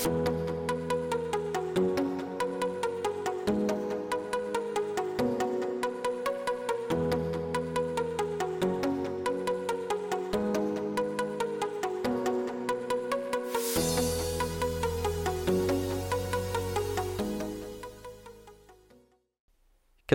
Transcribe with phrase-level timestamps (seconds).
[0.00, 0.06] ¿Qué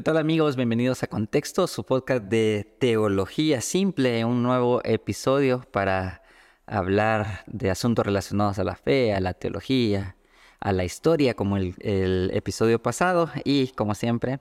[0.01, 0.55] tal amigos?
[0.55, 6.24] Bienvenidos a Contexto, su podcast de teología simple, un nuevo episodio para
[6.67, 10.15] hablar de asuntos relacionados a la fe, a la teología,
[10.59, 13.29] a la historia, como el, episodio pasado.
[13.43, 14.39] Y como siempre,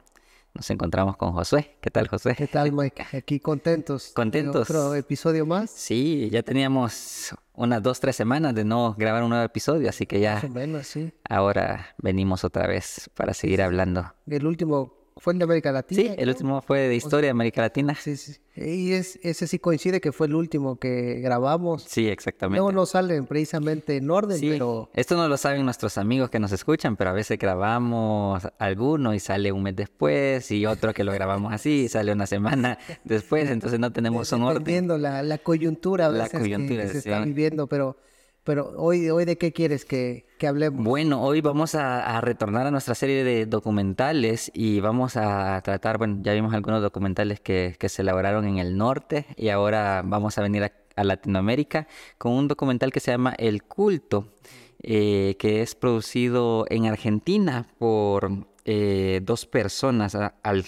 [0.54, 1.76] nos encontramos con Josué.
[1.80, 2.34] ¿Qué tal, Josué?
[2.36, 3.06] ¿Qué tal, Mike?
[3.16, 4.12] Aquí contentos.
[4.14, 4.70] ¿Contentos?
[4.70, 5.70] Otro episodio más.
[5.70, 10.20] Sí, ya teníamos unas dos, tres semanas de no grabar un nuevo episodio, así que
[10.20, 10.34] ya...
[10.34, 11.12] Más o menos, sí.
[11.28, 14.12] Ahora venimos otra vez para seguir hablando.
[14.26, 16.02] El último fue de América Latina.
[16.02, 17.94] Sí, el último fue de historia de América Latina.
[17.94, 18.36] Sí, sí.
[18.56, 21.84] Y es, ese sí coincide que fue el último que grabamos.
[21.88, 22.58] Sí, exactamente.
[22.58, 24.48] Luego no salen precisamente en orden, sí.
[24.50, 24.90] pero...
[24.94, 29.20] Esto no lo saben nuestros amigos que nos escuchan, pero a veces grabamos alguno y
[29.20, 33.50] sale un mes después y otro que lo grabamos así y sale una semana después,
[33.50, 34.64] entonces no tenemos un orden.
[34.64, 37.96] Viendo la, la coyuntura a veces la coyuntura, que, se está viviendo, pero...
[38.44, 40.84] Pero hoy, hoy ¿de qué quieres que, que hablemos?
[40.84, 46.18] Bueno, hoy vamos a, retornar a nuestra serie de documentales y vamos a tratar, bueno,
[46.20, 50.42] ya vimos algunos documentales que, que se elaboraron en el norte y ahora vamos a
[50.42, 54.34] venir a, Latinoamérica con un documental que se llama El Culto,
[54.80, 58.30] eh, que es producido en Argentina por
[58.64, 60.64] eh, dos personas, Al,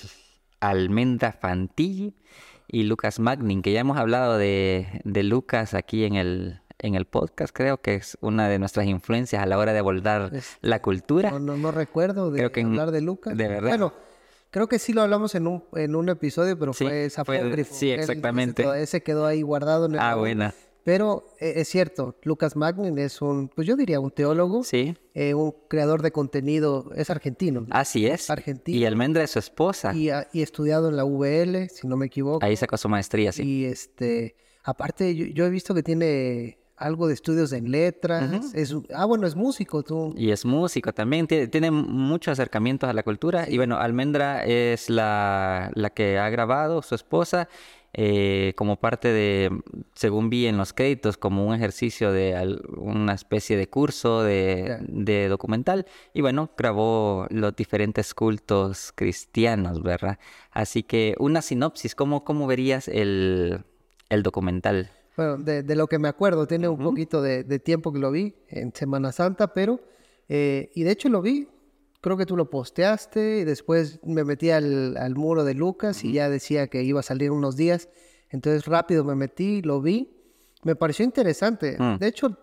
[0.59, 2.17] Almendra Fantilli
[2.67, 7.07] y Lucas Magnin, que ya hemos hablado de, de Lucas aquí en el en el
[7.07, 11.31] podcast, creo que es una de nuestras influencias a la hora de abordar la cultura.
[11.31, 13.37] No, no, recuerdo de hablar de Lucas.
[13.37, 13.69] De verdad.
[13.69, 13.95] Bueno,
[14.51, 17.75] creo que sí lo hablamos en un, en un episodio, pero fue apócrifo.
[17.75, 18.65] Sí, exactamente.
[18.81, 20.01] ese quedó ahí guardado en el...
[20.01, 20.55] Ah, buena.
[20.87, 24.97] Pero eh, es cierto, Lucas Magnin es un, pues yo diría un teólogo, sí.
[25.15, 27.67] Eh, un creador de contenido, es argentino.
[27.71, 28.31] Así es.
[28.31, 28.79] Argentino.
[28.79, 29.93] Y Almendra es su esposa.
[29.93, 32.47] Y, estudiado en la VL, si no me equivoco.
[32.47, 33.43] Ahí sacó su maestría, sí.
[33.43, 38.55] Y este, aparte yo he visto que tiene algo de estudios en letras.
[38.55, 40.15] es, ah, bueno, es músico tú.
[40.17, 43.49] Y es músico también, tiene, tiene muchos acercamientos a la cultura.
[43.49, 47.49] Y bueno, Almendra es la, la que ha grabado, su esposa,
[47.99, 49.51] eh, como parte de,
[49.95, 55.29] según vi en los créditos, como un ejercicio de una especie de curso de, de
[55.29, 55.87] documental.
[56.13, 60.19] Y bueno, grabó los diferentes cultos cristianos, ¿verdad?
[60.51, 63.65] Así que una sinopsis, ¿cómo, cómo verías el,
[64.11, 64.91] el documental?
[65.17, 68.75] Bueno, de, lo que me acuerdo, tiene un poquito de, tiempo que lo vi en
[68.75, 69.81] Semana Santa, pero,
[70.29, 71.49] eh, y de hecho lo vi,
[72.03, 76.29] creo que tú lo posteaste y después me metí al, muro de Lucas y ya
[76.29, 77.89] decía que iba a salir unos días,
[78.29, 80.13] entonces rápido me metí, lo vi,
[80.65, 81.77] me pareció interesante.
[81.79, 81.99] Mm.
[81.99, 82.37] De hecho,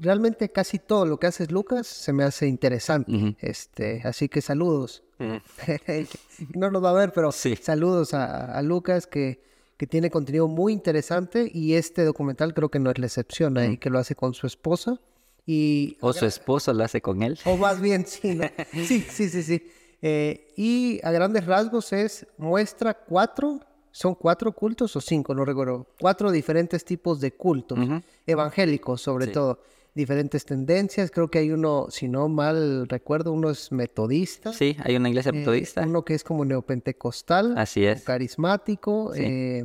[0.00, 3.36] realmente casi todo lo que haces Lucas se me hace interesante.
[3.40, 5.02] este, así que saludos.
[6.54, 9.49] no nos va a ver, pero saludos a Lucas que
[9.80, 13.78] que tiene contenido muy interesante y este documental creo que no es la excepción ahí,
[13.78, 15.00] que lo hace con su esposa.
[15.46, 17.38] Y, o su esposo lo hace con él.
[17.46, 18.38] O más bien, sí,
[18.74, 19.42] sí, sí, sí.
[19.42, 19.62] sí.
[20.02, 23.58] Eh, y a grandes rasgos es, muestra cuatro,
[23.90, 27.78] son cuatro cultos o cinco, no recuerdo, cuatro diferentes tipos de cultos,
[28.26, 29.62] evangélicos sobre todo
[29.94, 31.10] diferentes tendencias.
[31.10, 34.52] Creo que hay uno, si no mal recuerdo, uno es metodista.
[34.52, 35.82] Sí, hay una iglesia eh, metodista.
[35.82, 37.56] uno que es como neopentecostal.
[37.58, 38.02] Así es.
[38.02, 39.12] Carismático.
[39.14, 39.64] Eh,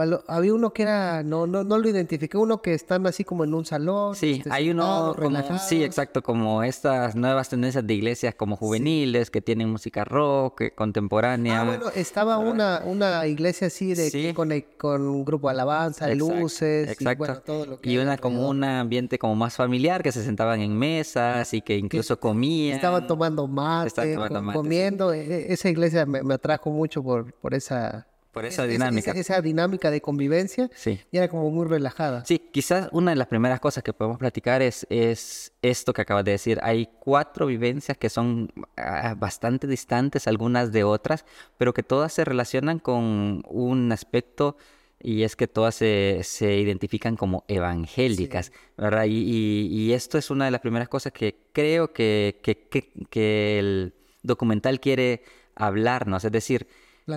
[0.00, 3.54] había uno que era, no, no, no lo identifiqué, uno que están así como en
[3.54, 4.14] un salón.
[4.14, 9.30] Sí, este, hay uno, como, sí, exacto, como estas nuevas tendencias de iglesias como juveniles
[9.30, 11.60] que tienen música rock, eh, contemporánea.
[11.60, 16.16] Ah, bueno, estaba una, una iglesia así de con, con, un grupo de alabanza, de
[16.16, 17.24] luces, exacto.
[17.24, 20.60] y, todo lo que y una como un ambiente como más familiar que se sentaban
[20.60, 22.76] en mesas y que incluso comían.
[22.76, 24.16] Estaban tomando mate,
[24.52, 25.12] comiendo.
[25.12, 29.12] E, e, esa iglesia me, me atrajo mucho por, por esa por esa dinámica.
[29.12, 30.68] Esa, dinámica de convivencia.
[30.74, 31.00] Sí.
[31.10, 32.22] Y era como muy relajada.
[32.26, 36.22] Sí, quizás una de las primeras cosas que podemos platicar es, es esto que acabas
[36.26, 36.58] de decir.
[36.62, 41.24] Hay cuatro vivencias que son ah, bastante distantes algunas de otras,
[41.56, 44.58] pero que todas se relacionan con un aspecto
[45.00, 49.04] y es que todas se, se identifican como evangélicas, ¿verdad?
[49.06, 53.58] Y, y, esto es una de las primeras cosas que creo que, que, que, que
[53.58, 55.22] el documental quiere
[55.54, 56.66] hablarnos, es decir,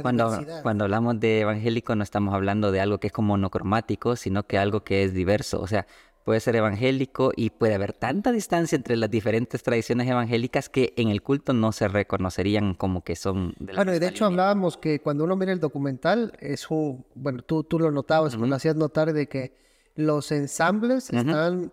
[0.01, 4.43] cuando, cuando hablamos de evangélico no estamos hablando de algo que es como monocromático, sino
[4.43, 5.59] que algo que es diverso.
[5.61, 5.87] O sea,
[6.23, 11.09] puede ser evangélico y puede haber tanta distancia entre las diferentes tradiciones evangélicas que en
[11.09, 14.77] el culto no se reconocerían como que son de la Bueno, y de hecho hablábamos
[14.77, 18.75] que cuando uno mira el documental, es un, bueno, tú, tú lo notabas, lo hacías
[18.75, 19.53] notar de que
[19.95, 21.71] los ensambles están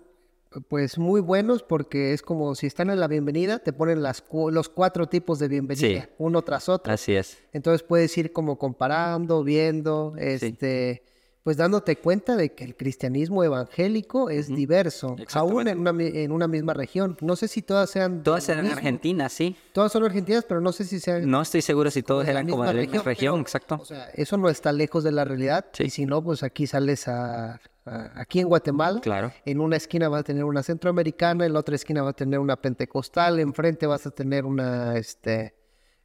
[0.69, 4.69] pues muy buenos porque es como si están en la bienvenida, te ponen las, los
[4.69, 6.93] cuatro tipos de bienvenida, uno tras otro.
[6.93, 7.38] Así es.
[7.53, 11.03] Entonces puedes ir como comparando, viendo, este
[11.47, 16.49] pues dándote cuenta de que el cristianismo evangélico es diverso, aún en una, en una,
[16.49, 17.17] misma región.
[17.20, 18.25] No sé si todas sean...
[18.25, 19.55] Todas sean argentinas, sí.
[19.73, 21.31] Todas son argentinas, pero no sé si sean...
[21.31, 23.79] No estoy seguro si todas eran como de la misma región, exacto.
[23.81, 25.67] O sea, eso no está lejos de la realidad.
[25.79, 29.33] Y si no, pues aquí sales a, Aquí en Guatemala, claro.
[29.44, 32.41] en una esquina vas a tener una centroamericana, en la otra esquina vas a tener
[32.41, 35.55] una pentecostal, enfrente vas a tener una, este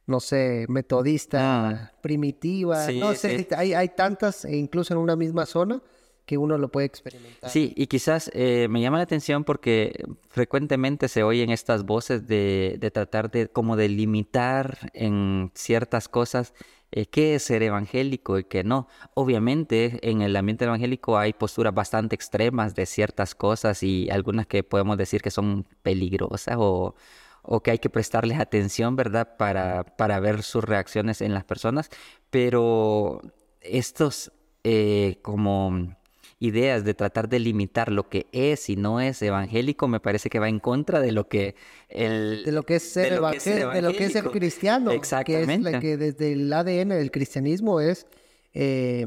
[0.06, 1.92] no sé, metodista, ah.
[2.00, 5.80] primitiva, no sé, hay, hay tantas, e incluso en una misma zona,
[6.24, 7.50] que uno lo puede experimentar.
[7.50, 12.76] Sí, y quizás eh, me llama la atención porque frecuentemente se oyen estas voces de,
[12.78, 16.54] de tratar de como de limitar en ciertas cosas
[16.92, 18.88] eh, qué es ser evangélico y qué no.
[19.14, 24.62] Obviamente en el ambiente evangélico hay posturas bastante extremas de ciertas cosas y algunas que
[24.62, 26.94] podemos decir que son peligrosas o
[27.42, 29.36] o que hay que prestarles atención, ¿verdad?
[29.36, 31.90] Para, para ver sus reacciones en las personas.
[32.30, 33.20] Pero
[33.60, 34.32] estos
[34.64, 35.96] eh, como
[36.44, 40.38] ideas de tratar de limitar lo que es y no es evangélico me parece que
[40.38, 41.54] va en contra de lo que
[41.88, 45.76] el de lo que es ser, evangélico, de lo que es ser cristiano exactamente que,
[45.76, 48.06] es que desde el ADN del cristianismo es
[48.54, 49.06] eh,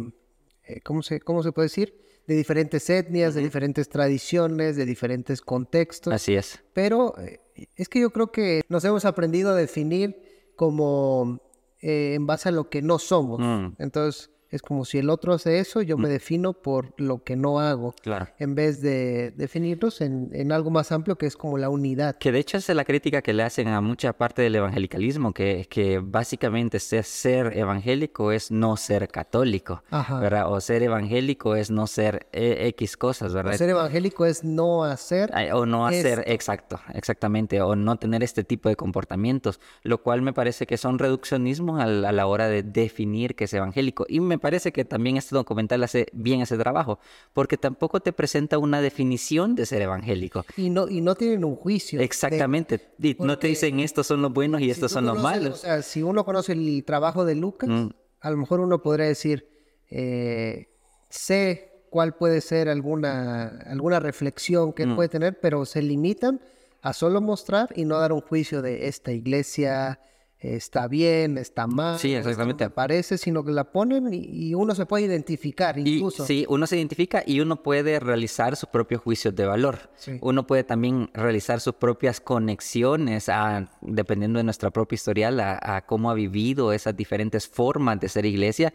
[0.63, 5.41] eh, ¿cómo, se, cómo se puede decir de diferentes etnias, de diferentes tradiciones, de diferentes
[5.41, 6.13] contextos.
[6.13, 6.63] Así es.
[6.73, 7.39] Pero eh,
[7.75, 11.39] es que yo creo que nos hemos aprendido a definir como
[11.81, 13.39] eh, en base a lo que no somos.
[13.39, 13.75] Mm.
[13.77, 16.11] Entonces, es como si el otro hace eso, yo me mm.
[16.11, 17.93] defino por lo que no hago.
[18.01, 18.27] Claro.
[18.39, 22.15] En vez de definirnos en, algo más amplio que es como la unidad.
[22.17, 25.67] Que de hecho es la crítica que le hacen a mucha parte del evangelicalismo, que,
[25.69, 30.51] que básicamente ser, ser evangélico es no ser católico, ¿verdad?
[30.51, 33.53] O ser evangélico es no ser e, X cosas, ¿verdad?
[33.53, 35.31] ser evangélico es no hacer.
[35.53, 40.33] O no hacer, exacto, exactamente, o no tener este tipo de comportamientos, lo cual me
[40.33, 44.05] parece que son reduccionismos a la, a la hora de definir que es evangélico.
[44.07, 46.99] Y me parece que también este documental hace bien ese trabajo,
[47.33, 50.45] porque tampoco te presenta una definición de ser evangélico.
[50.57, 51.99] Y no, y no tienen un juicio.
[51.99, 52.93] Exactamente.
[53.19, 55.53] no te dicen estos son los buenos y estos son los malos.
[55.53, 57.89] O sea, si uno conoce el trabajo de Lucas, mm.
[58.21, 59.47] a lo mejor uno podría decir,
[59.89, 60.69] eh,
[61.09, 64.95] sé cuál puede ser alguna, alguna reflexión que mm.
[64.95, 66.41] puede tener, pero se limitan
[66.81, 69.99] a solo mostrar y no dar un juicio de esta iglesia
[70.39, 71.97] está bien, está mal.
[71.99, 72.63] Sí, exactamente.
[72.63, 76.25] Aparece, sino que la ponen y, uno se puede identificar incluso.
[76.25, 79.89] sí, uno se identifica y uno puede realizar sus propios juicios de valor.
[80.21, 86.11] Uno puede también realizar sus propias conexiones, a, dependiendo de nuestra propia historial, a, cómo
[86.11, 88.73] ha vivido esas diferentes formas de ser iglesia.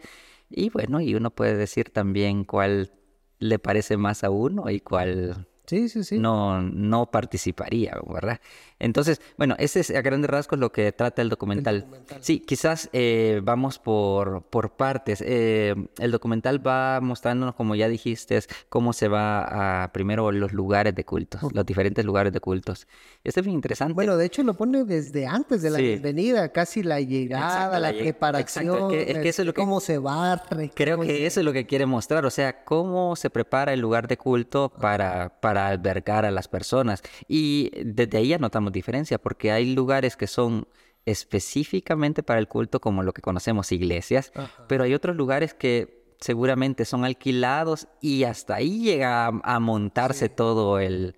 [0.49, 2.91] Y bueno, y uno puede decir también cuál
[3.39, 6.19] le parece más a uno y cuál Sí, sí, sí.
[6.19, 8.41] No, no participaría, ¿verdad?
[8.81, 11.85] Entonces, bueno, ese es a grandes rasgos lo que trata el documental.
[12.19, 15.23] Sí, quizás eh, vamos por, por partes.
[15.25, 20.95] Eh, el documental va mostrándonos, como ya dijiste, cómo se va a primero los lugares
[20.95, 22.87] de cultos, los diferentes lugares de cultos.
[23.23, 23.93] Esto es bien interesante.
[23.93, 28.93] Bueno, de hecho lo pone desde antes de la bienvenida, casi la llegada, la, preparación,
[28.95, 30.71] es que, eso es lo que, cómo se barre.
[30.73, 34.07] Creo que eso es lo que quiere mostrar, o sea, cómo se prepara el lugar
[34.07, 37.03] de culto para, para albergar a las personas.
[37.27, 40.67] Y desde ahí anotamos diferencia porque hay lugares que son
[41.05, 44.31] específicamente para el culto como lo que conocemos iglesias,
[44.67, 50.79] pero hay otros lugares que seguramente son alquilados y hasta ahí llega a, montarse todo
[50.79, 51.15] el,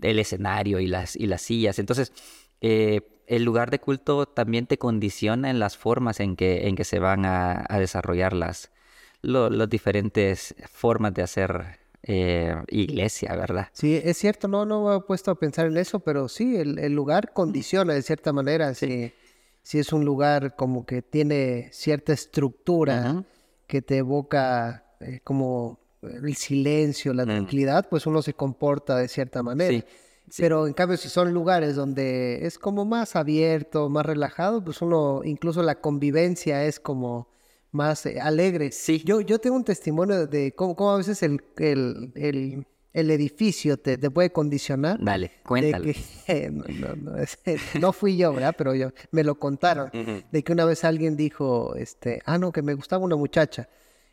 [0.00, 1.78] el, escenario y las, y las sillas.
[1.78, 2.12] Entonces,
[2.60, 6.84] eh, el lugar de culto también te condiciona en las formas en que, en que
[6.84, 8.72] se van a, desarrollar las,
[9.22, 13.68] las diferentes formas de hacer eh, iglesia, ¿verdad?
[13.72, 16.92] Sí, es cierto, no, no me he puesto a pensar en eso, pero sí, el,
[16.92, 18.74] lugar condiciona de cierta manera.
[18.74, 19.12] Si,
[19.62, 23.24] si, es un lugar como que tiene cierta estructura
[23.66, 27.28] que te evoca eh, como el silencio, la mm.
[27.28, 29.84] tranquilidad, pues uno se comporta de cierta manera.
[30.36, 35.22] Pero en cambio, si son lugares donde es como más abierto, más relajado, pues uno,
[35.24, 37.28] incluso la convivencia es como
[37.72, 38.72] más eh, alegre.
[38.72, 39.02] Sí.
[39.04, 43.98] Yo, yo tengo un testimonio de cómo, a veces el, el, el, el edificio te,
[43.98, 44.98] te, puede condicionar.
[45.02, 45.84] Dale, cuéntalo.
[46.50, 47.12] no, no, no,
[47.80, 48.54] no, fui yo, ¿verdad?
[48.56, 49.90] Pero yo, me lo contaron.
[50.30, 53.68] De que una vez alguien dijo, este, ah, no, que me gustaba una muchacha.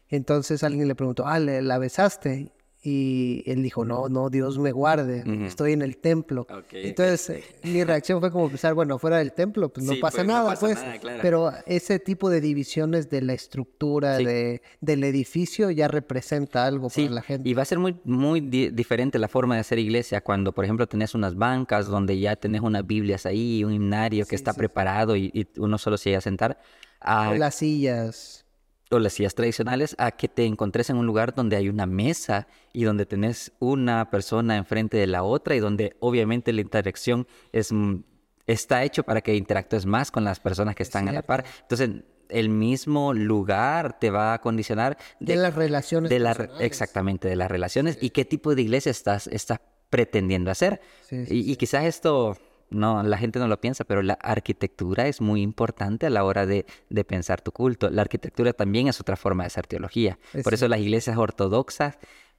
[0.09, 2.51] Entonces alguien le preguntó, ah, ¿la besaste?
[2.89, 6.48] Y él dijo, no, no, Dios me guarde, estoy en el templo.
[6.72, 10.27] Entonces, eh, mi reacción fue como pensar, bueno, fuera del templo, pues no pasa pues,
[10.27, 10.79] nada, pues.
[11.22, 17.10] Pero ese tipo de divisiones de la estructura de, del edificio ya representa algo para
[17.10, 17.50] la gente.
[17.50, 20.88] Y va a ser muy, muy diferente la forma de hacer iglesia cuando, por ejemplo,
[20.88, 25.46] tenés unas bancas donde ya tenés unas Biblias ahí, un himnario que está preparado y,
[25.58, 26.58] uno solo se llega a sentar.
[27.01, 27.34] A...
[27.34, 28.46] las sillas
[28.91, 32.48] o las sillas tradicionales a que te encontres en un lugar donde hay una mesa
[32.74, 37.72] y donde tenés una persona enfrente de la otra y donde obviamente la interacción es,
[37.72, 37.98] mm,
[38.46, 41.46] está hecho para que interactúes más con las personas que están a la par.
[41.62, 41.89] Entonces,
[42.29, 46.10] el mismo lugar te va a condicionar de, las relaciones.
[46.10, 50.82] De la, exactamente, de las relaciones y qué tipo de iglesia estás, estás pretendiendo hacer.
[51.10, 52.38] y, y quizás esto
[52.69, 56.45] no, la gente no lo piensa, pero la arquitectura es muy importante a la hora
[56.45, 56.65] de,
[57.07, 57.89] pensar tu culto.
[57.89, 60.19] La arquitectura también es otra forma de hacer teología.
[60.43, 61.97] Por eso las iglesias ortodoxas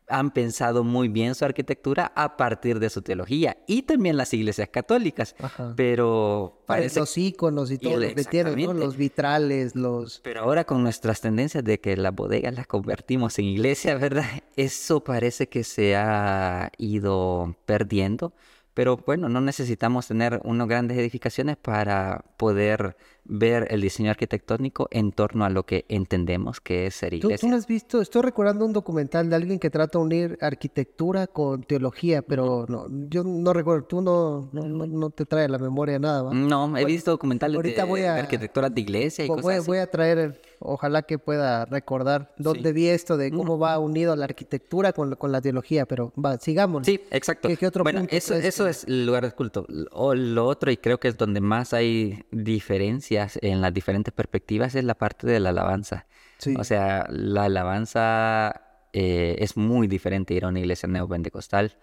[0.08, 4.68] han pensado muy bien su arquitectura a partir de su teología y también las iglesias
[4.70, 5.34] católicas,
[5.76, 10.82] pero parece los iconos y todo lo que tienen, los vitrales, los Pero ahora con
[10.82, 14.24] nuestras tendencias de que las bodegas las convertimos en iglesia, ¿verdad?
[14.56, 18.32] Eso parece que se ha ido perdiendo
[18.78, 22.96] pero bueno, no necesitamos tener unas grandes edificaciones para poder
[23.28, 27.38] ver el diseño arquitectónico en torno a lo que entendemos que es ser iglesia.
[27.38, 28.00] ¿Tú, no has visto?
[28.00, 32.86] Estoy recordando un documental de alguien que trata de unir arquitectura con teología, pero no,
[33.08, 36.34] yo no recuerdo, tú no, no, te trae a la memoria nada, ¿va?
[36.34, 39.66] No, he visto documentales ahorita de, voy a, arquitectura de iglesia y voy, cosas así.
[39.66, 44.24] Voy a traer, ojalá que pueda recordar dónde vi esto de cómo va unido la
[44.24, 46.86] arquitectura con, con la teología, pero va, sigamos.
[46.86, 47.48] Sí, exacto.
[47.58, 49.66] ¿Qué, otro bueno, eso, eso es el lugar de culto.
[49.92, 54.74] O lo otro, y creo que es donde más hay diferencia en las diferentes perspectivas
[54.74, 56.06] es la parte de la alabanza.
[56.56, 61.76] O sea, la alabanza eh, es muy diferente ir a una iglesia neopentecostal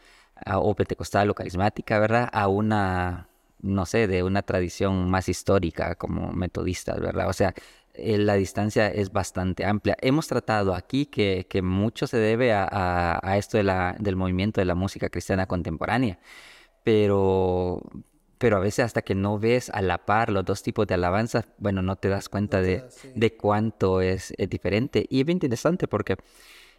[0.46, 2.30] o pentecostal o carismática, ¿verdad?
[2.32, 3.30] A una,
[3.62, 7.30] no sé, de una tradición más histórica como metodista, ¿verdad?
[7.30, 7.54] O sea,
[7.94, 9.98] eh, la distancia es bastante amplia.
[10.02, 14.62] Hemos tratado aquí que, que mucho se debe a, a, esto de la, del movimiento
[14.62, 16.20] de la música cristiana contemporánea,
[16.84, 17.82] pero,
[18.38, 21.46] pero a veces hasta que no ves a la par los dos tipos de alabanza,
[21.58, 22.84] bueno, no te das cuenta de,
[23.16, 25.06] de, cuánto es, diferente.
[25.10, 26.18] Y es bien interesante porque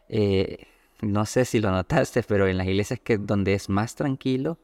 [0.09, 0.67] eh,
[1.01, 4.59] no sé si lo notaste, pero en las iglesias que donde es más tranquilo,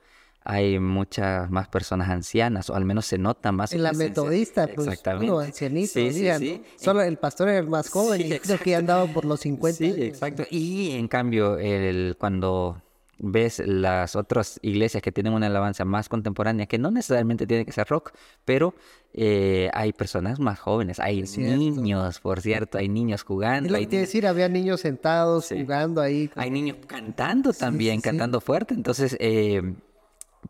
[0.44, 3.72] hay muchas más personas ancianas, o al menos se nota más.
[3.72, 5.46] En la metodista, pues, Exactamente.
[5.46, 6.62] ancianito, sí, sí, sí.
[6.76, 9.94] Solo el pastor es el más joven y creo que andaba por los 50 Sí,
[9.99, 10.44] exacto.
[10.50, 12.82] Y en cambio, el, cuando
[13.23, 17.73] ves las otras iglesias que tienen una alabanza más contemporánea, que no necesariamente tiene que
[17.73, 18.11] ser rock,
[18.45, 18.75] pero
[19.14, 23.75] eh, hay personas más jóvenes, hay niños, por cierto, hay niños jugando.
[23.76, 26.31] hay decir, había niños sentados jugando ahí.
[26.35, 29.17] Hay niños cantando también, cantando fuerte, entonces...
[29.21, 29.62] Eh,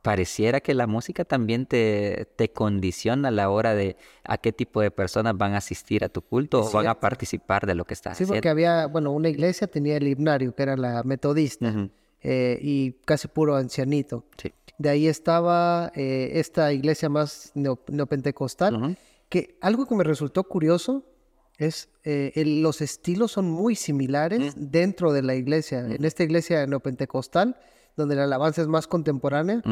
[0.00, 4.80] pareciera que la música también te, te condiciona a la hora de a qué tipo
[4.80, 7.92] de personas van a asistir a tu culto o van a participar de lo que
[7.92, 8.32] estás haciendo.
[8.32, 11.90] Sí, porque había, bueno, una iglesia tenía el himnario, que era la metodista.
[12.22, 14.24] Eh, y casi puro ancianito.
[14.78, 18.96] De ahí estaba eh, esta iglesia más neopentecostal,
[19.28, 21.04] que algo que me resultó curioso
[21.58, 25.80] es eh, los estilos son muy similares dentro de la iglesia.
[25.80, 27.56] En esta iglesia neopentecostal,
[27.96, 29.62] donde la alabanza es más contemporánea,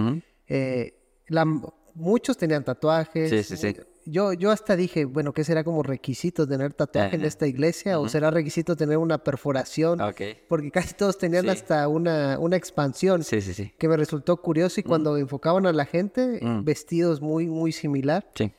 [1.94, 3.30] muchos tenían tatuajes.
[3.30, 7.24] Sí, sí, sí yo, yo hasta dije, bueno, ¿qué será como requisito tener tatuaje en
[7.24, 7.98] esta iglesia?
[7.98, 10.00] ¿O será requisito tener una perforación?
[10.48, 13.24] Porque casi todos tenían hasta una, una expansión.
[13.24, 13.72] Sí, sí, sí.
[13.78, 18.30] Que me resultó curioso y cuando enfocaban a la gente, vestidos muy, muy similar.
[18.34, 18.52] Sí.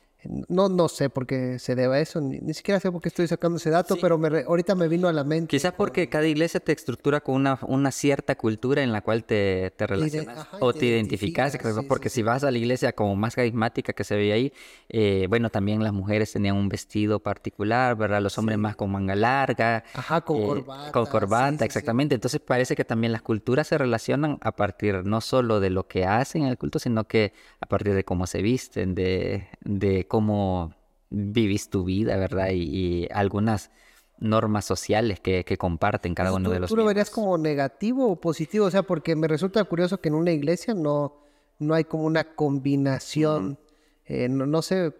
[0.48, 3.26] No, no sé por qué se debe a eso, ni, siquiera sé por qué estoy
[3.26, 5.48] sacando ese dato, pero me ahorita me vino a la mente.
[5.48, 9.72] Quizás porque cada iglesia te estructura con una, una cierta cultura en la cual te,
[9.76, 14.04] te relacionas o te, identificas, porque si vas a la iglesia como más carismática que
[14.04, 14.52] se ve ahí,
[14.88, 18.22] eh, bueno, también las mujeres tenían un vestido particular, ¿verdad?
[18.22, 19.84] Los hombres más con manga larga.
[19.94, 20.92] Ajá, con eh, corbata.
[20.92, 22.14] Con corbata, exactamente.
[22.14, 26.04] Entonces parece que también las culturas se relacionan a partir no solo de lo que
[26.04, 30.74] hacen en el culto, sino que a partir de cómo se visten, de, de cómo
[31.08, 32.48] vivís tu vida, ¿verdad?
[32.52, 33.70] Y, algunas
[34.18, 38.66] normas sociales que, comparten cada uno de los ¿Tú lo verías como negativo o positivo?
[38.66, 41.16] O sea, porque me resulta curioso que en una iglesia no,
[41.58, 43.58] no hay como una combinación,
[44.04, 44.94] eh, no, sé,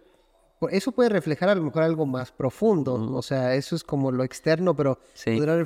[0.71, 4.23] eso puede reflejar a lo mejor algo más profundo, o sea, eso es como lo
[4.23, 5.63] externo, pero podrá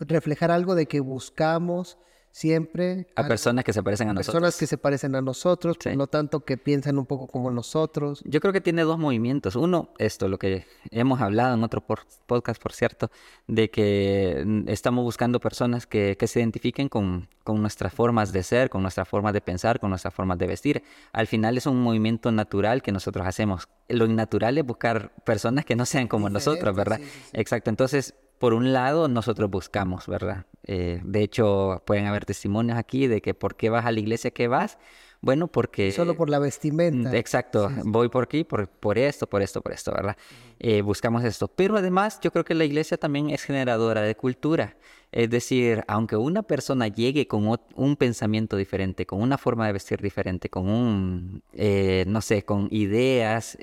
[0.00, 1.96] reflejar, algo de que buscamos
[2.30, 4.34] siempre a, personas que se parecen a nosotros.
[4.34, 8.22] Personas que se parecen a nosotros, por lo tanto que piensan un poco como nosotros.
[8.24, 9.56] Yo creo que tiene dos movimientos.
[9.56, 13.10] Uno, esto, lo que hemos hablado en otro podcast, por cierto,
[13.46, 18.42] de que mm, estamos buscando personas que, que se identifiquen con, con, nuestras formas de
[18.42, 20.82] ser, con nuestras formas de pensar, con nuestras formas de vestir.
[21.12, 23.68] Al final es un movimiento natural que nosotros hacemos.
[23.88, 27.00] Lo innatural es buscar personas que no sean como nosotros, ¿verdad?
[27.32, 27.70] Exacto.
[27.70, 30.46] Entonces, por un lado, nosotros buscamos, ¿verdad?
[30.64, 34.30] Eh, de hecho, pueden haber testimonios aquí de que por qué vas a la iglesia
[34.30, 34.78] que vas.
[35.20, 35.92] Bueno, porque...
[35.92, 37.10] Solo por la vestimenta.
[37.10, 40.16] Mm, exacto, voy por aquí, por, por esto, por esto, por esto, ¿verdad?
[40.58, 41.48] Eh, buscamos esto.
[41.48, 44.78] Pero además, yo creo que la iglesia también es generadora de cultura.
[45.12, 50.00] Es decir, aunque una persona llegue con un pensamiento diferente, con una forma de vestir
[50.00, 53.58] diferente, con un, eh, no sé, con ideas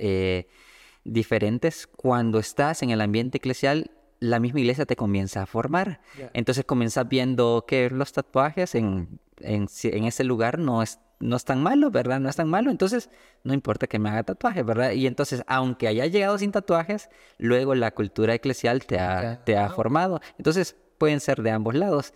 [1.03, 3.89] diferentes, cuando estás en el ambiente eclesial,
[4.19, 6.01] la misma iglesia te comienza a formar.
[6.33, 9.67] Entonces comienzas viendo que los tatuajes en, en,
[10.05, 12.19] ese lugar no es, no es tan malo, ¿verdad?
[12.19, 12.71] No es tan malo.
[12.71, 13.09] Entonces
[13.43, 14.91] no importa que me haga tatuajes, ¿verdad?
[14.91, 19.69] Y entonces, aunque haya llegado sin tatuajes, luego la cultura eclesial te ha, te ha
[19.69, 20.19] formado.
[20.37, 22.13] Entonces pueden ser de ambos lados.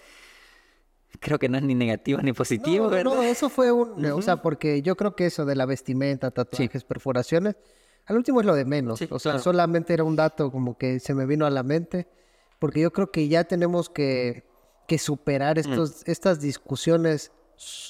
[1.20, 3.14] Creo que no es ni negativo ni positivo, no, ¿verdad?
[3.14, 4.04] No, eso fue un...
[4.06, 7.58] O sea, porque yo creo que eso de la vestimenta, tatuajes, perforaciones
[8.06, 9.02] al último es lo de menos.
[9.10, 12.08] o sea, solamente era un dato como que se me vino a la mente.
[12.60, 14.44] Porque yo creo que ya tenemos que,
[14.88, 15.60] que superar mm.
[15.60, 17.32] estos, estas discusiones.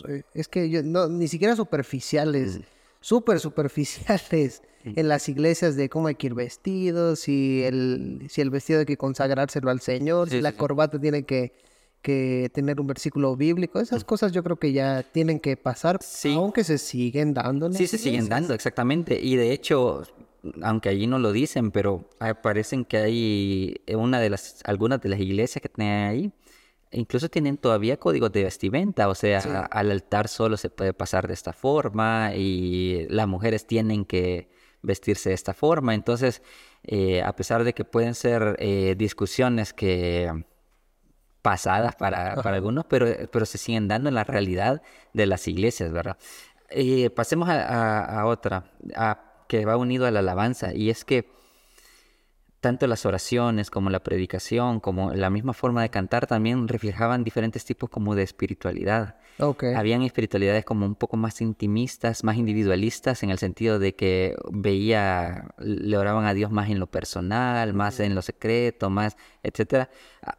[0.08, 2.62] Eh, es que yo, no, ni siquiera superficiales, mm.
[3.02, 4.94] súper superficiales mm.
[4.96, 8.86] en las iglesias de cómo hay que ir vestidos, si el, si el vestido hay
[8.86, 11.52] que consagrárselo al Señor, si la corbata tiene que
[12.02, 13.80] que tener un versículo bíblico.
[13.80, 16.00] Esas cosas yo creo que ya tienen que pasar,
[16.36, 17.72] aunque se siguen dando.
[17.74, 19.20] Sí, se siguen dando, exactamente.
[19.22, 20.04] Y de hecho,
[20.62, 22.10] aunque allí no lo dicen, pero
[22.42, 26.32] parecen que hay una de las, algunas de las iglesias que tienen ahí,
[26.92, 29.40] incluso tienen todavía códigos de vestimenta, o sea,
[29.72, 34.50] al altar solo se puede pasar de esta forma y las mujeres tienen que
[34.82, 35.94] vestirse de esta forma.
[35.94, 36.42] Entonces,
[36.84, 40.44] eh, a pesar de que pueden ser eh, discusiones que
[41.42, 44.82] pasadas para, para algunos, pero, pero se siguen dando en la realidad
[45.14, 46.18] de las iglesias, ¿verdad?
[46.70, 51.30] Eh, pasemos a, a, otra, a, que va unido a la alabanza, y es que
[52.62, 57.66] tanto las oraciones como la predicación, como la misma forma de cantar, también reflejaban diferentes
[57.66, 59.16] tipos como de espiritualidad.
[59.76, 65.54] Habían espiritualidades como un poco más intimistas, más individualistas, en el sentido de que veía,
[65.58, 69.90] le oraban a Dios más en lo personal, más en lo secreto, más, etcétera.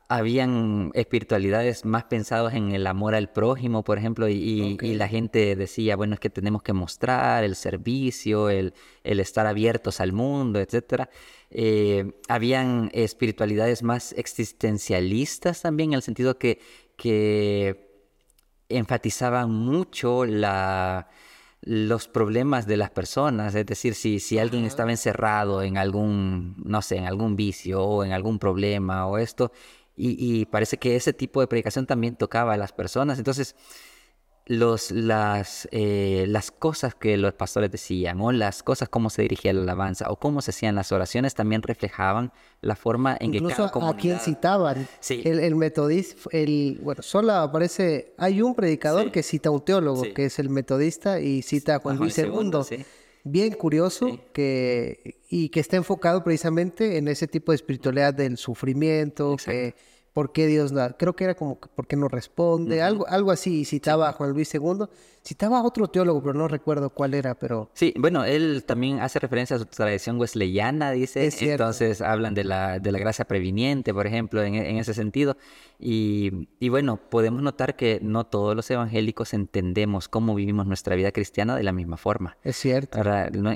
[0.08, 5.96] Habían espiritualidades más pensadas en el amor al prójimo, por ejemplo, y, la gente decía,
[5.96, 11.10] bueno, es que tenemos que mostrar el servicio, el, el estar abiertos al mundo, etcétera.
[11.50, 16.60] Eh, habían espiritualidades más existencialistas también, en el sentido que,
[16.96, 17.91] que
[18.76, 21.08] enfatizaban mucho la,
[21.62, 26.82] los problemas de las personas, es decir, si, si alguien estaba encerrado en algún, no
[26.82, 29.52] sé, en algún vicio o en algún problema o esto,
[29.96, 33.18] y, y parece que ese tipo de predicación también tocaba a las personas.
[33.18, 33.54] Entonces,
[34.46, 39.52] los, las, eh, las cosas que los pastores decían, o las cosas, cómo se dirigía
[39.52, 43.70] la alabanza, o cómo se hacían las oraciones, también reflejaban la forma en que cada
[43.70, 43.96] comunidad...
[43.96, 44.88] a quién citaban.
[45.00, 45.22] Sí.
[45.24, 50.02] El, el metodista, el, bueno, solo aparece, hay un predicador que cita a un teólogo,
[50.14, 52.84] que es el metodista, y cita a Juan, Luis II.
[53.24, 59.36] Bien curioso que, y que está enfocado precisamente en ese tipo de espiritualidad del sufrimiento,
[59.36, 59.76] que
[60.12, 60.86] ¿Por qué Dios no?
[60.98, 62.82] Creo que era como, ¿por qué no responde?
[62.82, 64.86] algo, algo así, citaba a Juan Luis II.
[65.24, 67.70] Citaba a otro teólogo, pero no recuerdo cuál era, pero...
[67.74, 71.30] Sí, bueno, él también hace referencia a su tradición wesleyana, dice.
[71.40, 75.36] Entonces hablan de la, de la gracia previniente, por ejemplo, en, en ese sentido.
[75.78, 81.12] Y, y, bueno, podemos notar que no todos los evangélicos entendemos cómo vivimos nuestra vida
[81.12, 82.36] cristiana de la misma forma.
[82.42, 82.98] Es cierto.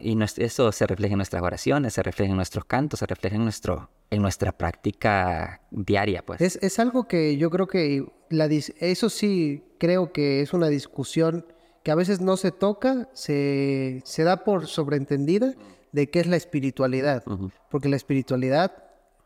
[0.03, 3.45] Y eso se refleja en nuestras oraciones, se refleja en nuestros cantos, se refleja en,
[3.45, 6.41] nuestro, en nuestra práctica diaria, pues.
[6.41, 11.45] Es, es algo que yo creo que la, eso sí creo que es una discusión
[11.83, 15.55] que a veces no se toca, se, se da por sobreentendida
[15.93, 17.23] de qué es la espiritualidad.
[17.71, 18.73] Porque la espiritualidad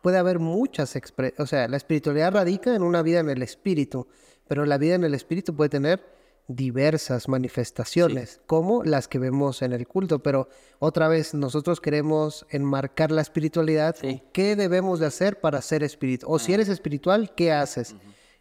[0.03, 4.09] puede haber muchas expresiones, o sea, la espiritualidad radica en una vida en el espíritu,
[4.47, 6.05] pero la vida en el espíritu puede tener
[6.49, 10.49] diversas manifestaciones, como las que vemos en el culto, pero
[10.79, 13.97] otra vez nosotros queremos enmarcar la espiritualidad,
[14.33, 17.95] qué debemos de hacer para ser espiritual, o si eres espiritual, ¿qué haces?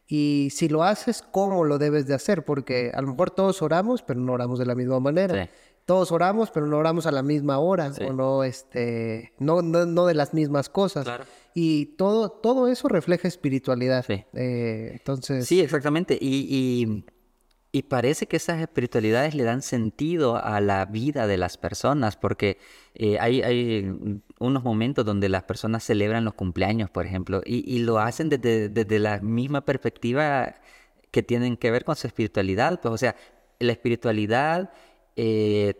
[0.07, 2.43] Y si lo haces, ¿cómo lo debes de hacer?
[2.43, 5.49] Porque a lo mejor todos oramos, pero no oramos de la misma manera.
[5.85, 10.13] Todos oramos, pero no oramos a la misma hora, o no, este, no, no, de
[10.15, 11.07] las mismas cosas.
[11.53, 14.05] Y todo, todo eso refleja espiritualidad.
[14.09, 15.47] Eh, entonces...
[15.47, 16.17] Sí, exactamente.
[16.19, 17.03] y y
[17.87, 22.57] parece que esas espiritualidades le dan sentido a la vida de las personas, porque
[22.95, 27.99] eh, hay, hay, unos momentos donde las personas celebran los cumpleaños, por ejemplo, y, lo
[27.99, 30.55] hacen desde, la misma perspectiva
[31.11, 32.79] que tienen que ver con su espiritualidad.
[32.81, 33.15] Pues, o sea,
[33.59, 34.71] la espiritualidad
[35.15, 35.75] eh,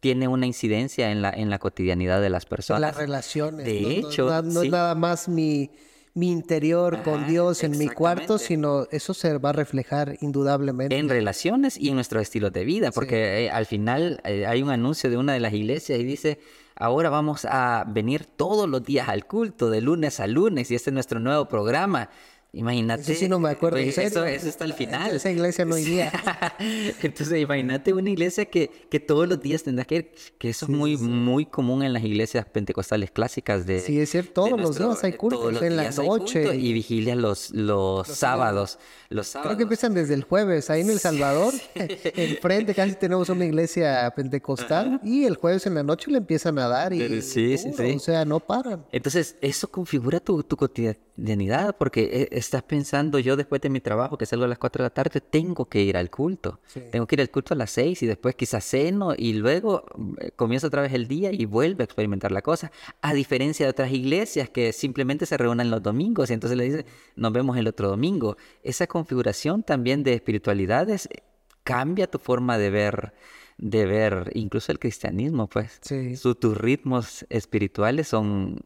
[0.00, 2.80] tiene una incidencia en la, en la cotidianidad de las personas.
[2.80, 3.64] Las relaciones.
[3.64, 5.70] De hecho, no es nada más mi
[6.18, 10.98] mi interior con Dios en mi cuarto, sino eso se va a reflejar indudablemente.
[10.98, 14.70] En relaciones y en nuestro estilo de vida, porque eh, al final eh, hay un
[14.70, 16.40] anuncio de una de las iglesias y dice,
[16.74, 20.90] ahora vamos a venir todos los días al culto, de lunes a lunes, y este
[20.90, 22.10] es nuestro nuevo programa.
[22.52, 23.02] Imagínate.
[23.02, 23.76] Eso sí no me acuerdo.
[23.76, 25.14] Pues, eso, eso, está al final.
[25.14, 26.10] Esa iglesia no iría.
[27.02, 30.70] Entonces, imagínate una iglesia que, que todos los días tendrá que ir, que eso es
[30.70, 33.80] muy, muy común en las iglesias pentecostales clásicas de.
[33.80, 36.56] Sí, es cierto, todos los días hay cultos en la noche.
[36.56, 38.78] Y vigilia los, los, sábados.
[39.10, 39.48] Los sábados.
[39.48, 40.70] Creo que empiezan desde el jueves.
[40.70, 45.82] Ahí en El Salvador, enfrente casi tenemos una iglesia pentecostal y el jueves en la
[45.82, 46.94] noche le empiezan a dar.
[46.94, 47.92] Y, sí, sí, sí.
[47.94, 48.86] O sea, no paran.
[48.90, 54.16] Entonces, eso configura tu, tu cotidianidad porque e, estás pensando, yo después de mi trabajo,
[54.18, 56.60] que salgo a las 4 de la tarde, tengo que ir al culto.
[56.90, 59.84] Tengo que ir al culto a las 6 y después quizás ceno y luego
[60.20, 62.70] eh, comienza otra vez el día y vuelve a experimentar la cosa.
[63.02, 66.86] A diferencia de otras iglesias que simplemente se reúnen los domingos y entonces le dicen,
[67.16, 68.36] nos vemos el otro domingo.
[68.62, 71.22] Esa configuración también de espiritualidades eh,
[71.64, 73.12] cambia tu forma de ver
[73.58, 75.80] de ver incluso el cristianismo, pues.
[75.80, 78.60] tus ritmos espirituales son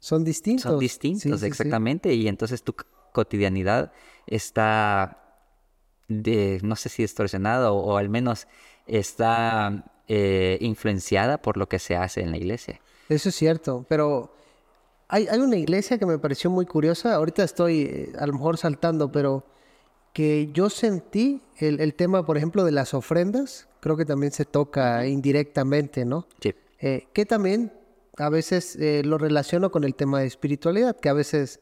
[0.00, 0.62] son distintos.
[0.62, 2.12] Son distintos, exactamente.
[2.14, 2.74] Y entonces tu
[3.12, 3.92] cotidianidad
[4.28, 5.18] está,
[6.08, 8.46] de, no sé si distorsionada o, al menos
[8.86, 12.80] está eh, influenciada por lo que se hace en la iglesia.
[13.08, 14.34] Eso es cierto, pero
[15.08, 17.14] hay, hay una iglesia que me pareció muy curiosa.
[17.14, 19.44] Ahorita estoy eh, a lo mejor saltando, pero
[20.12, 24.44] que yo sentí el, el, tema, por ejemplo, de las ofrendas, creo que también se
[24.44, 26.26] toca indirectamente, ¿no?
[26.40, 26.54] Sí.
[26.80, 27.72] Eh, que también
[28.16, 31.60] a veces lo relaciono con el tema de espiritualidad, que a veces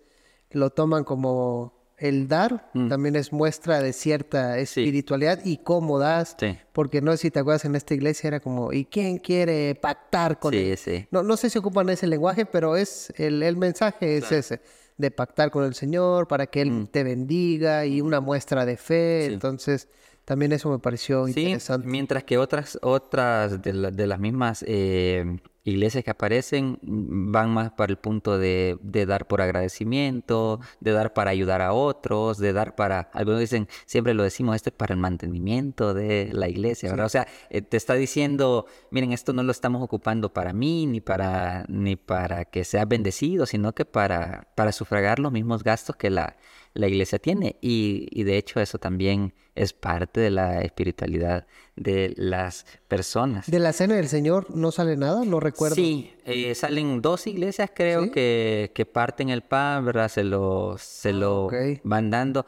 [0.50, 2.88] lo toman como el dar, mm.
[2.88, 6.36] también es muestra de cierta espiritualidad y cómo das,
[6.72, 10.38] porque no sé si te acuerdas en esta iglesia era como, ¿y quién quiere pactar
[10.38, 10.78] con él?
[11.10, 14.60] No, no sé si ocupan ese lenguaje, pero es el, el mensaje es ese,
[14.96, 16.86] de pactar con el Señor para que Él mm.
[16.88, 19.88] te bendiga y una muestra de fe, entonces...
[20.26, 21.86] También eso me pareció interesante.
[21.86, 27.90] Mientras que otras, otras de, de las mismas eh, iglesias que aparecen van más para
[27.90, 33.10] el punto de, dar por agradecimiento, de dar para ayudar a otros, de dar para,
[33.12, 37.06] algunos dicen, siempre lo decimos, esto es para el mantenimiento de la iglesia, ¿verdad?
[37.06, 41.00] O sea, eh, te está diciendo, miren, esto no lo estamos ocupando para mí, ni
[41.00, 46.10] para, ni para que sea bendecido, sino que para, para sufragar los mismos gastos que
[46.10, 46.36] la,
[46.74, 47.56] la iglesia tiene.
[47.60, 53.50] Y, y de hecho eso también es parte de la espiritualidad de las personas.
[53.50, 55.24] ¿De la cena del Señor no sale nada?
[55.24, 55.74] No recuerdo.
[55.74, 60.08] Sí, eh, salen dos iglesias creo que, que, parten el pan, ¿verdad?
[60.08, 61.48] Se lo, se lo
[61.82, 62.46] van dando.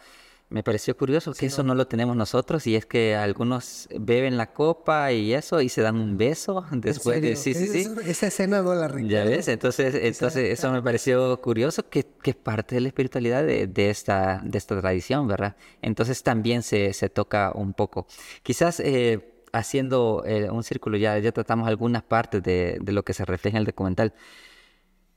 [0.51, 1.75] Me pareció curioso que eso no.
[1.75, 5.97] lo tenemos nosotros y es que algunos beben la copa y eso y se dan
[5.97, 7.87] un beso después de sí, sí, sí.
[8.07, 9.09] Esa escena no la recuerdo.
[9.09, 13.67] Ya ves, entonces, entonces eso me pareció curioso que, que parte de la espiritualidad de,
[13.67, 15.55] de, esta, de esta tradición, ¿verdad?
[15.83, 18.07] Entonces también se, se toca un poco.
[18.43, 23.13] Quizás eh, haciendo eh, un círculo ya, ya tratamos algunas partes de, de lo que
[23.13, 24.15] se refleja en el documental.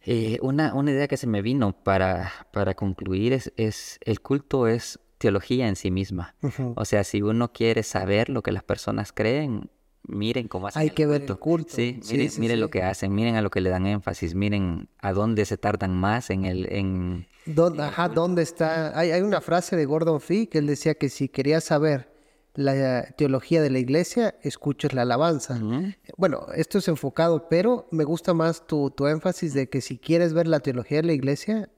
[0.04, 4.68] Eh, una, una idea que se me vino para, para concluir es, es el culto
[4.68, 6.36] es teología en sí misma.
[6.76, 9.70] O sea, si uno quiere saber lo que las personas creen,
[10.08, 10.82] miren cómo hacen.
[10.82, 11.76] Hay que ver tu culto.
[11.76, 12.02] Sí,
[12.40, 15.58] miren, lo que hacen, miren a lo que le dan énfasis, miren a dónde se
[15.58, 16.68] tardan más en el...
[16.74, 17.28] En,
[17.80, 18.98] ajá, ¿dónde está?
[18.98, 22.12] Hay, hay una frase de Gordon Fee que él decía que si querías saber
[22.56, 25.62] la teología de la iglesia, escuches la alabanza.
[26.18, 30.34] Bueno, esto es enfocado, pero me gusta más tu, tu énfasis de que si quieres
[30.34, 31.70] ver la teología de la iglesia,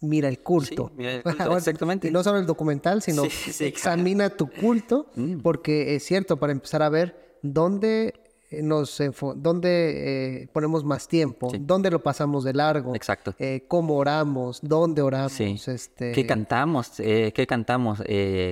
[0.00, 0.92] mira el culto.
[1.56, 2.08] exactamente.
[2.08, 5.38] Y no solo el documental, sino examina tu culto, mm.
[5.38, 8.19] porque es cierto, para empezar a ver dónde
[8.50, 9.00] nos
[9.36, 13.34] dónde eh, ponemos más tiempo, dónde lo pasamos de largo, Exacto.
[13.38, 18.02] Eh, cómo oramos, dónde oramos, este, qué cantamos, qué cantamos,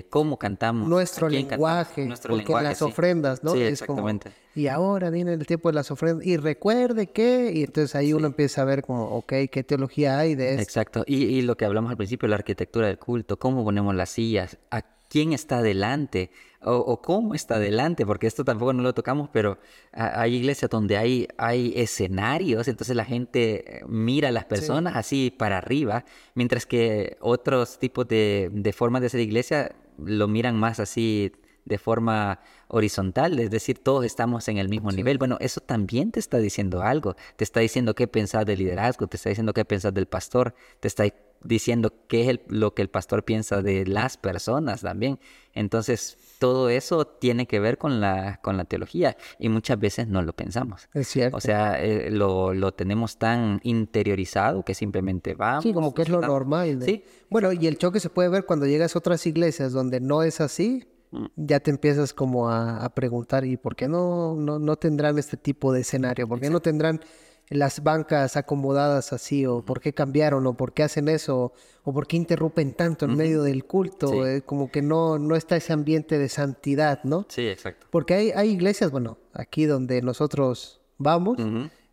[0.08, 3.52] cómo cantamos, nuestro lenguaje, nuestro porque las ofrendas, ¿no?
[3.52, 4.32] Sí, exactamente.
[4.54, 8.28] y ahora viene el tiempo de las ofrendas y recuerde que y entonces ahí uno
[8.28, 10.62] empieza a ver como, ok, qué teología hay de esto.
[10.62, 11.04] Exacto.
[11.06, 14.58] Y, y lo que hablamos al principio, la arquitectura del culto, cómo ponemos las sillas,
[14.70, 16.30] a quién está delante
[16.62, 19.59] o, cómo está delante, porque esto tampoco no lo tocamos, pero
[19.92, 25.59] hay iglesias donde hay, hay escenarios, entonces la gente mira a las personas así para
[25.59, 31.33] arriba, mientras que otros tipos de, de formas de ser iglesia lo miran más así
[31.64, 35.18] de forma horizontal, es decir, todos estamos en el mismo nivel.
[35.18, 39.16] Bueno, eso también te está diciendo algo, te está diciendo qué pensar del liderazgo, te
[39.16, 41.05] está diciendo qué pensar del pastor, te está
[41.42, 45.18] diciendo qué es lo que el pastor piensa de las personas también.
[45.55, 50.22] Entonces, todo eso tiene que ver con la, con la teología y muchas veces no
[50.22, 50.88] lo pensamos.
[50.94, 51.37] Es cierto.
[51.37, 55.64] O sea, eh, lo, lo, tenemos tan interiorizado que simplemente vamos.
[55.64, 56.81] Sí, como que es lo normal.
[56.83, 57.05] Sí.
[57.29, 60.40] Bueno, y el choque se puede ver cuando llegas a otras iglesias donde no es
[60.40, 60.87] así.
[61.11, 61.27] Mm.
[61.37, 65.72] Ya te empiezas como a, preguntar, ¿y por qué no, no, no tendrán este tipo
[65.72, 66.29] de escenario?
[66.29, 67.01] ¿Por qué no tendrán
[67.50, 72.06] las bancas acomodadas así, o por qué cambiaron, o por qué hacen eso, o por
[72.06, 76.18] qué interrumpen tanto en medio del culto, eh, como que no, no está ese ambiente
[76.18, 77.26] de santidad, ¿no?
[77.28, 77.87] Sí, exacto.
[77.90, 81.38] Porque hay, hay iglesias, bueno, aquí donde nosotros vamos,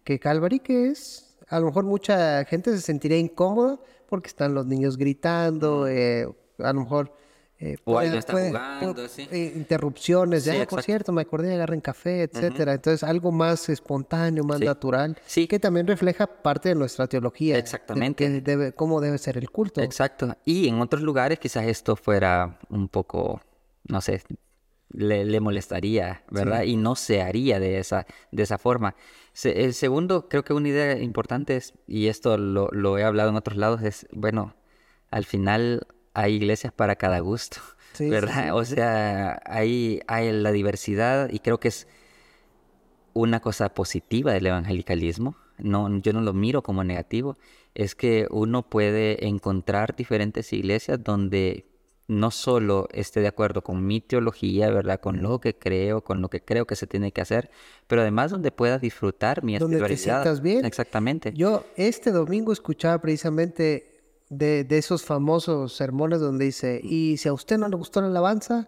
[0.04, 4.66] que Calvary, que es, a lo mejor mucha gente se sentiría incómoda porque están los
[4.66, 6.28] niños gritando, eh,
[6.60, 7.14] a lo mejor
[7.58, 12.24] eh, o puede, está jugando, eh, interrupciones, de, por cierto, me acordé de agarren café,
[12.24, 12.74] etcétera.
[12.74, 15.48] Entonces, algo más espontáneo, más natural, sí.
[15.48, 17.58] que también refleja parte de nuestra teología.
[17.58, 18.42] Exactamente.
[18.42, 19.82] De, cómo debe ser el culto.
[19.82, 20.36] Exacto.
[20.44, 23.42] Y en otros lugares quizás esto fuera un poco,
[23.88, 24.22] no sé,
[24.92, 26.64] le, molestaría, ¿verdad?
[26.64, 28.96] Y no se haría de esa, de esa forma.
[29.46, 33.38] el segundo, creo que una idea importante es, y esto lo, lo he hablado en
[33.38, 34.56] otros lados, es, bueno,
[35.10, 37.58] al final hay iglesias para cada gusto,
[38.00, 38.56] ¿verdad?
[38.56, 41.88] O sea, hay, hay la diversidad y creo que es
[43.14, 45.36] una cosa positiva del evangelicalismo.
[45.58, 47.38] No, yo no lo miro como negativo.
[47.76, 51.66] Es que uno puede encontrar diferentes iglesias donde
[52.08, 55.02] no solo esté de acuerdo con mi teología, ¿verdad?
[55.02, 57.50] Con lo que creo, con lo que creo que se tiene que hacer,
[57.88, 60.24] pero además donde pueda disfrutar mi donde espiritualidad.
[60.24, 60.66] Te sientas bien.
[60.66, 61.34] Exactamente.
[61.34, 63.95] Yo este domingo escuchaba precisamente
[64.30, 68.08] de, de, esos famosos sermones donde dice, y si a usted no le gustó la
[68.08, 68.68] alabanza,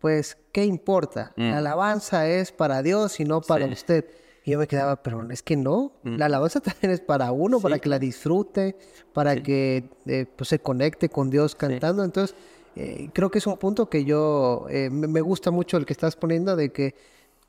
[0.00, 1.32] pues, ¿qué importa?
[1.36, 1.56] La mm.
[1.56, 4.06] alabanza es para Dios y no para usted.
[4.44, 6.16] Y yo me quedaba, pero es que no, mm.
[6.16, 8.76] la alabanza también es para uno, para que la disfrute,
[9.12, 12.04] para que eh, pues, se conecte con Dios cantando.
[12.04, 12.36] Entonces,
[12.76, 16.16] eh, creo que es un punto que yo, eh, me gusta mucho el que estás
[16.16, 16.94] poniendo de que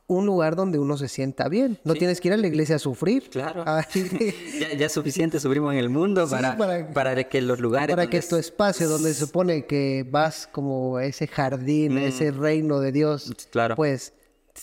[0.10, 1.80] un lugar donde uno se sienta bien.
[1.84, 3.30] No tienes que ir a la iglesia a sufrir.
[3.30, 3.64] Claro.
[3.66, 3.86] Ah,
[4.78, 6.58] ya, es suficiente sufrimos en el mundo para,
[6.94, 7.96] para, que los lugares...
[7.96, 11.98] Para que tu espacio donde se supone que vas como ese jardín, mm.
[12.00, 13.76] ese reino de Dios, claro.
[13.76, 14.14] pues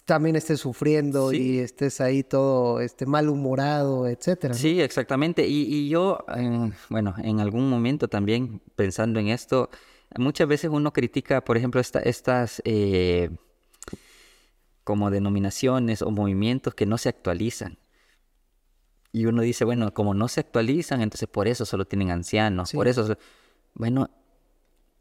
[0.04, 4.52] también estés sufriendo y estés ahí todo este malhumorado, etcétera.
[4.52, 5.46] Sí, exactamente.
[5.46, 6.24] Y, yo,
[6.90, 9.70] bueno, en algún momento también pensando en esto,
[10.18, 12.60] muchas veces uno critica, por ejemplo, estas...
[12.64, 13.30] Eh,
[14.86, 17.76] como denominaciones o movimientos que no se actualizan.
[19.10, 22.86] Y uno dice, bueno, como no se actualizan, entonces por eso solo tienen ancianos, por
[22.86, 23.18] eso...
[23.74, 24.08] Bueno,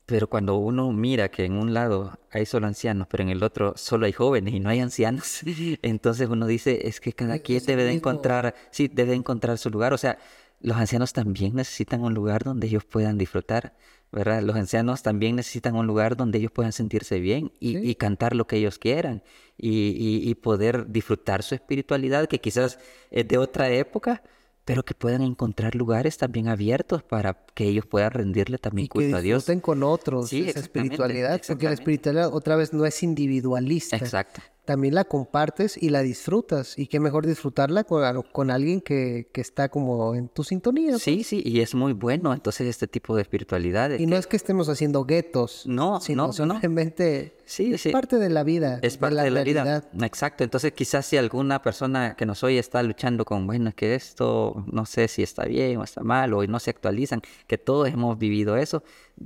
[0.08, 3.74] pero cuando uno mira que en un lado hay solo ancianos, pero en el otro
[3.78, 5.42] solo hay jóvenes y no hay ancianos,
[5.84, 9.94] entonces uno dice, es que cada quien debe de encontrar, sí, debe encontrar su lugar.
[9.94, 10.18] O sea,
[10.62, 13.76] los ancianos también necesitan un lugar donde ellos puedan disfrutar.
[14.16, 14.42] ¿Verdad?
[14.42, 18.56] Los ancianos también necesitan un lugar donde ellos puedan sentirse bien y, cantar lo que
[18.56, 19.22] ellos quieran
[19.58, 22.80] y, poder disfrutar su espiritualidad, que quizás
[23.12, 24.24] es de otra época,
[24.64, 29.22] pero que puedan encontrar lugares también abiertos para que ellos puedan rendirle también culto a
[29.22, 29.46] Dios.
[29.62, 33.98] con otros sí, esa espiritualidad, porque la espiritualidad otra vez no es individualista.
[33.98, 36.78] Exacto también la compartes y la disfrutas.
[36.78, 40.98] Y qué mejor disfrutarla con, con alguien que, que, está como en tu sintonía.
[41.00, 43.92] Sí, sí, y es muy bueno entonces este tipo de espiritualidad.
[43.98, 45.64] Y no es que estemos haciendo guetos.
[45.66, 48.80] No, sino no, simplemente sí, es parte de la vida.
[48.82, 49.84] Es parte de la, vida.
[50.02, 50.44] Exacto.
[50.44, 54.66] Entonces quizás si alguna persona que nos oye está luchando con, bueno, es que esto
[54.72, 58.18] no sé si está bien o está mal o no se actualizan, que todos hemos
[58.18, 58.84] vivido eso,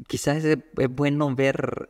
[0.08, 0.58] quizás es
[0.90, 1.90] bueno ver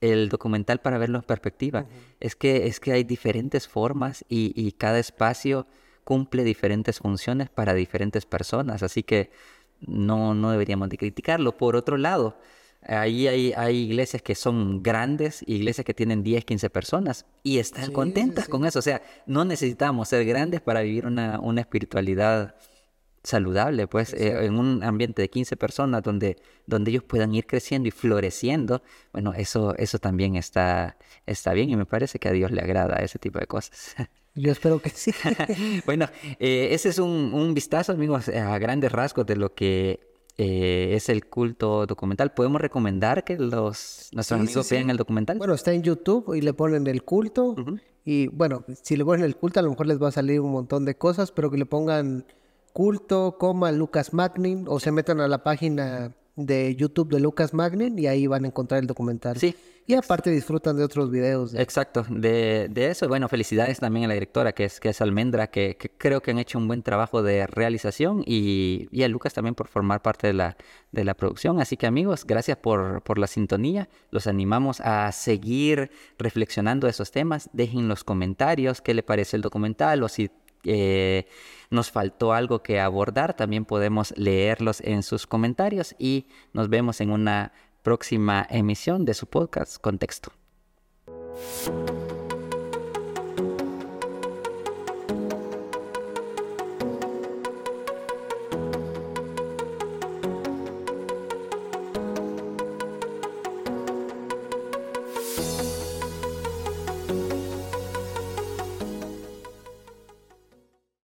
[0.00, 1.86] el documental para verlo en perspectiva.
[2.20, 5.66] es, que, es que hay diferentes formas y, cada espacio
[6.04, 9.30] cumple diferentes funciones para diferentes personas, así que
[9.80, 11.56] no, no deberíamos de criticarlo.
[11.56, 12.36] Por otro lado,
[12.86, 17.92] Ahí hay, hay iglesias que son grandes, iglesias que tienen 10, 15 personas y están
[17.92, 18.78] contentas con eso.
[18.78, 22.54] O sea, no necesitamos ser grandes para vivir una, una espiritualidad
[23.22, 27.88] saludable, pues, eh, en un ambiente de 15 personas donde, donde ellos puedan ir creciendo
[27.88, 32.50] y floreciendo, bueno, eso, eso también está, está bien y me parece que a Dios
[32.50, 33.94] le agrada ese tipo de cosas.
[34.34, 35.12] Yo espero que sí.
[35.86, 36.06] bueno,
[36.38, 39.98] eh, ese es un, un, vistazo, amigos, a grandes rasgos de lo que
[40.40, 42.32] eh, es el culto documental.
[42.32, 45.36] ¿Podemos recomendar que los nuestros amigos vean el documental?
[45.36, 47.56] Bueno, está en YouTube y le ponen el culto.
[48.04, 50.52] Y bueno, si le ponen el culto, a lo mejor les va a salir un
[50.52, 52.24] montón de cosas, pero que le pongan
[52.72, 57.98] culto, coma Lucas Magnin, o se metan a la página de YouTube de Lucas Magnin
[57.98, 59.36] y ahí van a encontrar el documental.
[59.36, 59.54] Sí.
[59.86, 61.54] Y aparte disfrutan de otros videos.
[61.54, 63.08] Exacto, de, de, eso.
[63.08, 66.38] Bueno, felicidades también a la directora que es, que es Almendra, que, creo que han
[66.38, 70.34] hecho un buen trabajo de realización y, y, a Lucas también por formar parte de
[70.34, 70.58] la,
[70.92, 71.58] de la producción.
[71.58, 73.88] Así que amigos, gracias por, por la sintonía.
[74.10, 77.48] Los animamos a seguir reflexionando esos temas.
[77.54, 80.30] Dejen los comentarios qué le parece el documental o si
[80.68, 81.26] eh,
[81.70, 87.10] nos faltó algo que abordar, también podemos leerlos en sus comentarios y nos vemos en
[87.10, 87.52] una
[87.82, 90.32] próxima emisión de su podcast Contexto.